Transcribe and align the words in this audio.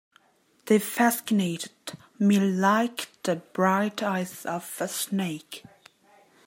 They 0.65 0.79
fascinated 0.79 1.71
me 2.17 2.39
like 2.39 3.09
the 3.21 3.35
bright 3.35 4.01
eyes 4.01 4.47
of 4.47 4.75
a 4.79 4.87
snake. 4.87 5.63